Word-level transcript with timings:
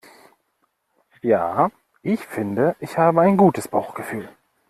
Ja, 1.21 1.69
ich 2.01 2.21
finde, 2.25 2.75
ich 2.79 2.97
habe 2.97 3.21
ein 3.21 3.37
gutes 3.37 3.67
Bauchgefühl. 3.67 4.27